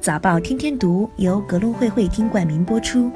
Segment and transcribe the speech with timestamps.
[0.00, 3.10] 早报天天读由格隆会会听冠名播出。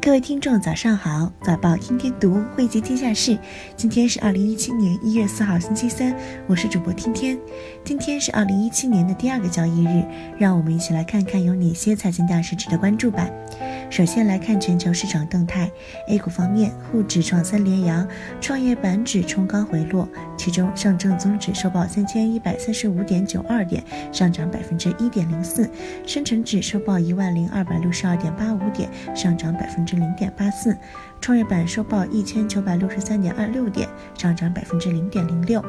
[0.00, 1.32] 各位听众，早上好！
[1.42, 3.36] 早报天天读，汇集天下事。
[3.76, 6.16] 今天是二零一七年一月四号，星期三。
[6.46, 7.36] 我是主播天天。
[7.82, 10.04] 今天是二零一七年的第二个交易日，
[10.38, 13.28] 让我们一起来看看有哪些财经大事值得关注吧。
[13.90, 15.68] 首先来看全球市场动态。
[16.06, 18.06] A 股方面，沪指创三连阳，
[18.40, 25.64] 创业板指冲高回落，其中上证综指收报三千一百三十五点九二点，上涨百分之一点零四；
[26.06, 30.74] 深深指收报一万零二百六十二点八五点，上涨百分之零点八四；
[31.22, 35.64] 创业板收报一千九百六十三点二六点，上涨百分之零点零六。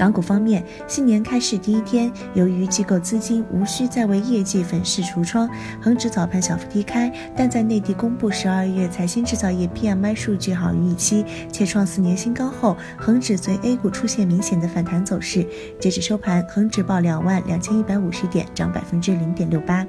[0.00, 5.46] 港股方面，新年开市第一天，由于机构资金无需再为业绩粉饰橱窗，
[5.78, 15.46] 恒指早盘小幅低开，但在内地公布十二月财新制造业 PMI 数据好于预期，且创四年新高后，恒指随 A 股出现明显的反弹走势。
[15.78, 19.86] 截止收盘，恒指报两万两千一百五十点，涨百分之零点六八。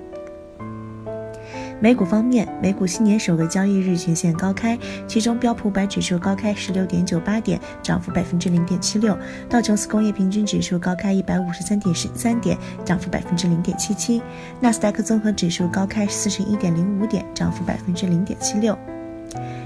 [1.81, 9.15] 美股方面，美股新年首个交易日全线高开，其中标普百指数高开十六点九八点，涨幅百分之零点七六；
[9.49, 14.21] 道琼斯工业平均指数高开一百五十三点十三点，涨幅百分之零点七七；
[14.59, 18.77] 纳斯达克综合指数高开四十一点零五点，涨幅百分之零点七六。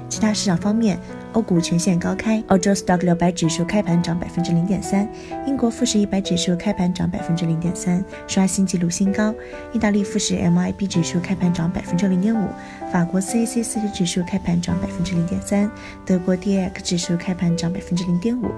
[0.08, 0.98] 其他市场方面，
[1.34, 5.08] 欧股全线高开，欧洲 Stock 六百指数开盘涨百分之零点三，
[5.46, 9.34] 英国富时一百指数开盘涨百分之零点三，刷新纪录新高。
[9.74, 12.48] 意大利富时 MIB 指数开盘涨百分之零点五，
[12.92, 15.70] 法国 CAC 四十指数开盘涨百分之零点三，
[16.06, 18.50] 德国 DAX 指数开盘涨百分之零点五。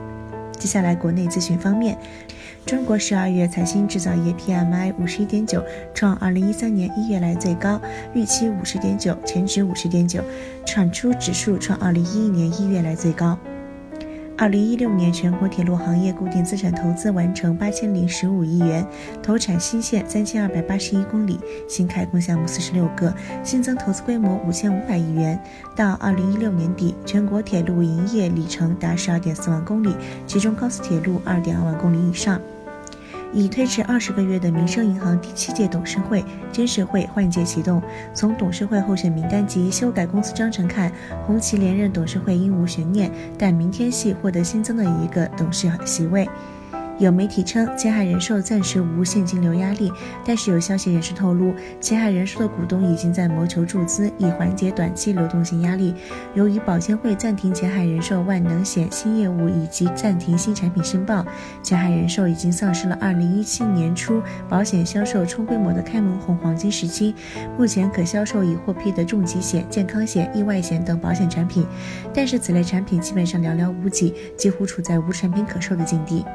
[0.60, 1.96] 接下来，国内资讯方面，
[2.68, 7.80] 中国十二月财新制造业 PMI 五十一点九，创二零一三年一月来最高，
[8.14, 10.22] 预期五十点九，前值五十点九，
[10.66, 13.40] 产出指数创二零一一年一月来最高。
[14.38, 18.86] 二零一六年，全国铁路行业固定资产投资完成八千零十五亿元，
[19.24, 23.14] 投产新线三千二百八十一公里，新开工项目四十六个，
[23.46, 25.42] 新增投资规模五千五百亿元。
[25.74, 29.96] 到二零一六年底，全国铁路营业里程达十二点四万公里，
[30.28, 32.38] 其中高速铁路二点二万公里以上。
[33.34, 37.82] 已推迟二十个月的民生银行第七届董事会、监事会换届启动。
[38.14, 40.92] 从董事会候选名单及修改公司章程看，
[41.26, 46.28] 红旗连任董事会应无悬念，但明天系获得新增的一个董事席位。
[47.00, 49.92] 有媒体称，前海人寿暂时无现金流压力，
[50.26, 55.94] 但是有消息人士透露，前海人寿的股东已经在谋求注资，以缓解短期流动性压力。
[56.34, 61.24] 由于保监会暂停前海人寿万能险新业务以及暂停新产品申报，
[61.62, 64.20] 前海人寿已经丧失了2017年初
[64.50, 67.14] 保险销售冲规模的开门红黄金时期。
[67.60, 71.64] 目前可销售已获批的重疾险、健康险、意外险等保险产品，
[72.12, 76.26] 但是此类产品基本上寥寥无几，几乎处在无产品可售的境地。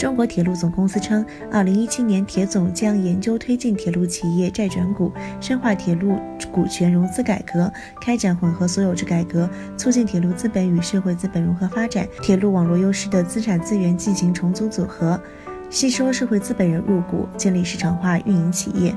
[0.00, 1.22] 中国铁路总公司称，
[1.52, 5.12] 二零一七年铁总将研究推进铁路企业债转股，
[5.42, 6.18] 深化铁路
[6.50, 9.46] 股权融资改革，开展混合所有制改革，
[9.76, 15.20] 促进铁路资本与社会资本融合发展，铁路网络优势的资产资源进行重组组合，
[15.68, 18.94] 吸收社会资本人入股，建立市场化运营企业。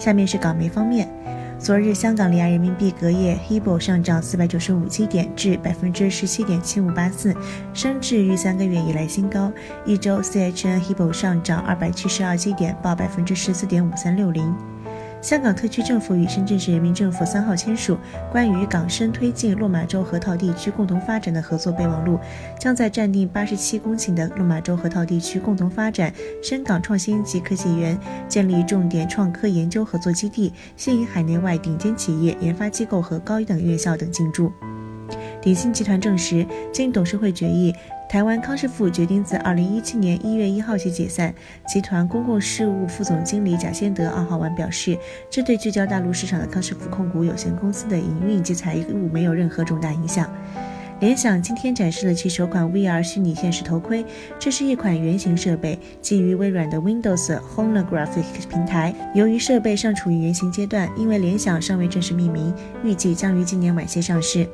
[0.00, 1.08] 下面是港媒方面。
[1.62, 7.36] 昨日，香港离岸人民币隔夜 HIBOR 上涨四百九十五基点至百分之十七点七五八四，
[7.74, 9.52] 升至逾三个月以来新高。
[9.84, 14.56] 一周 CHN HIBOR 上涨二百七十二基点，报百分之十四点五三六零。
[15.20, 17.98] 香港特区政府与深圳市人民政府三号签署
[18.32, 22.18] 关于港深推进落马洲河套地区共同发展的合作备忘录，
[22.58, 27.98] 将在占地八十七公顷的落马洲河套地区共同发展深港创新及科技园，
[28.28, 34.50] 建立重点创科研究合作基地，吸引海内外顶尖企业、研发机构和高等院校等进驻。
[35.42, 37.74] 鼎新集团证实，经董事会决议。
[38.10, 41.32] 台湾康师傅决定自二零一七年一月一号起解散。
[41.68, 44.98] 集团公共事务副总经理贾先德二号晚表示，
[45.30, 50.28] 这对聚焦大陆市场的康师傅控股有限公司的营运及财务没有任何重大影响。
[50.98, 54.04] 联想今天展示了其首款 VR 虚拟现实头盔，
[54.40, 58.92] 这是一款圆形设备，基于微软的 Windows Holographic 平台。
[59.14, 62.52] 由于设备尚处于原型阶段，因为联想尚未正式命名，
[62.82, 64.48] 预计将于今年晚些上市。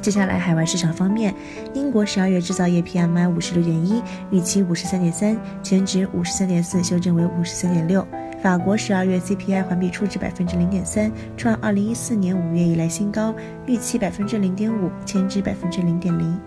[0.00, 1.34] 接下来，海外市场方面，
[1.74, 8.06] 英国十二月制造业 PMI 五十六点一，预期五十三点三，前值五十三点四，修正为五十三点六。
[8.42, 13.34] 法国十二月 CPI 环比初值百分之零点三，创二零一四年五月以来新高，
[13.66, 16.40] 预期百分之零点五，前值百分之零点零。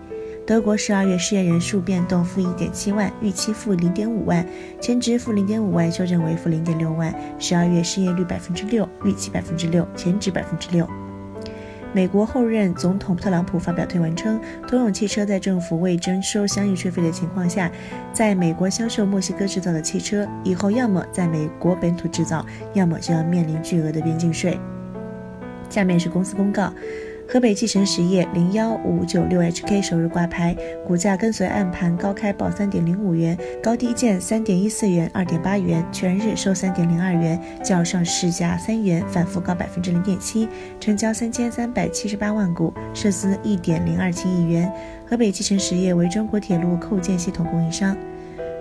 [0.44, 4.44] 德国十二月失业人数变动负一点七万，预期负零点五万，
[4.80, 7.14] 前值负零点五万，修正为负零点六万。
[7.38, 10.86] 十二月失业率百分之六，预期百分之六，前值百分之六。
[11.94, 17.70] 美国后任总统特朗普发表推文称，通用汽车在政府未征收相应税费的情况下，
[18.12, 24.58] 在美国销售墨西哥制造的汽车，以后要么在美国本土制造，要么就要面临巨额的边境税。
[25.70, 26.72] 下面是公司公告。
[27.26, 30.54] 河北继承实业零幺五九六 HK 首日挂牌，
[30.86, 40.48] 股价跟随暗盘高开报三点零五元，高低见三点一四元、二点八元，全日收三点零二元，较上市价三元反复高百分之零点七，
[40.78, 44.70] 成交三千三百七十八万股，涉资一点零二七亿元。
[45.08, 47.96] 河北继承实业为中国铁路扣件系统供应商。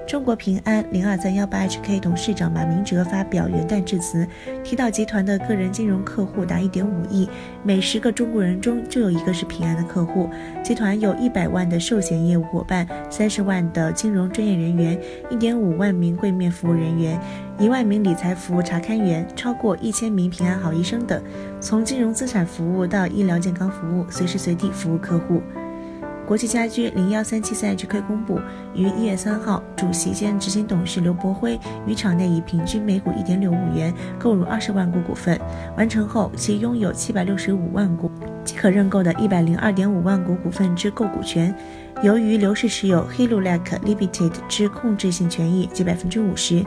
[0.06, 4.28] 中国平安零二三幺八 HK 董事长马明哲发表元旦致辞，
[4.64, 7.28] 提到集团的个人金融客户达一点五亿，
[7.64, 10.30] 每十个中国人中就有一个是平安的客户。
[10.62, 17.20] 集团有一百万的寿险业务伙伴，三十万的金融专业人员，一点五万名柜面服务人员，
[17.58, 21.22] 一万名理财服务查勘员，超过一千名平安好医生等，
[21.60, 25.42] 从金融资产服务到医疗健康服务，随时随地服务客户。
[26.26, 28.40] 国际家居零幺三七三 HK 公布，
[28.74, 35.38] 于一月三号，主席兼执行董事刘伯辉于场内以平均每股一点六五元购入二十万股股份，
[35.78, 38.10] 完成后，其拥有七百六十五万股
[38.46, 41.54] 即可认购的一百零二点五万股股份之购股权。
[42.02, 46.64] 由于刘氏持有 Hilulec Limited 之控制性权益及百分之五十，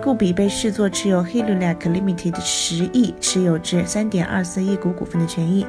[0.00, 5.66] 故彼被视作持有 Hilulec Limited 十亿持有至三点二四亿股股份的权益。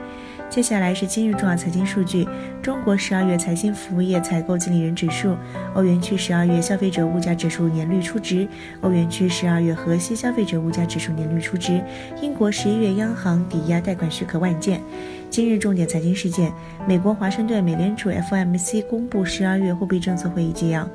[0.52, 2.28] 接下来是今日重要财经数据：
[2.62, 5.38] 中国十二月财新服务业采购经理人指数，
[5.74, 8.46] 欧元区十二月消费者物价指数年率初值，
[8.82, 11.82] 欧元区十二月核心消费者物价指数年率初值，
[12.22, 14.82] 英国十一月央行抵押贷款许可万件。
[15.30, 16.52] 今日重点财经事件：
[16.86, 20.86] 美国华盛顿美联储 FOMC 公布十二月货币政策会议纪要。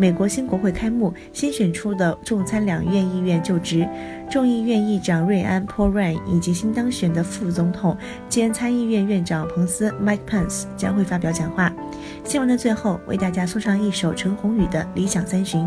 [0.00, 3.86] 美国新国会开幕，新选出的众参两院议员就职，
[4.30, 7.96] 众议院议长瑞安 （Paul Ryan） 以及新当选的副总统
[8.28, 11.72] 兼参议院院长彭斯 （Mike Pence） 将会发表讲话。
[12.22, 15.60] 新闻的最后，为大家送上一首陈鸿宇的《理想三旬》。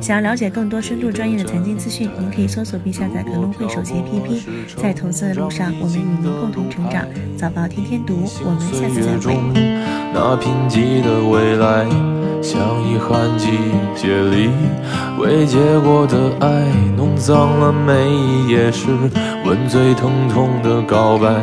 [0.00, 4.42] 想要了解更多深度专业的财经资讯，您可以搜索并下载格隆汇手机 APP。
[4.76, 7.06] 在投资的路上，我们与您共同成长。
[7.38, 9.34] 早报天天读，我们下次再会。
[10.12, 11.86] 那贫瘠的未来，
[12.42, 13.48] 像遗憾季
[13.96, 14.50] 节里
[15.18, 18.88] 未结果的爱，弄脏了每一页诗，
[19.46, 21.42] 吻最疼痛的告白。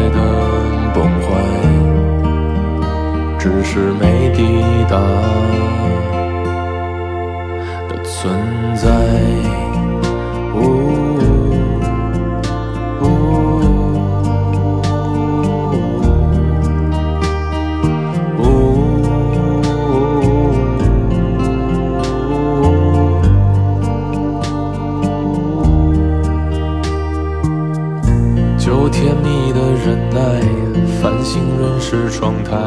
[3.63, 4.43] 只是没抵
[4.89, 4.97] 达
[7.87, 9.60] 的存在。
[32.51, 32.57] 开，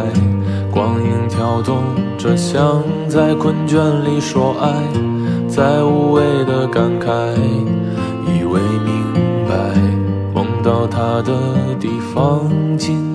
[0.70, 1.82] 光影跳动
[2.16, 4.72] 着，像在困倦里说爱，
[5.46, 7.34] 在无谓的感慨，
[8.26, 9.04] 以为明
[9.46, 9.54] 白，
[10.32, 11.34] 梦到他的
[11.78, 12.48] 地方
[12.78, 13.13] 近。